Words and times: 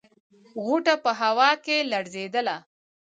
غوټه 0.63 0.95
په 1.03 1.11
هوا 1.21 1.51
کې 1.65 1.77
لړزېدله. 1.91 2.55